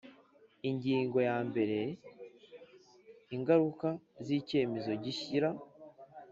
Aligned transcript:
Ingingo 0.69 1.17
ya 1.27 1.35
mber 1.47 1.71
Ingaruka 3.35 3.87
z 4.25 4.27
icyemezo 4.39 4.91
gishyira 5.03 5.49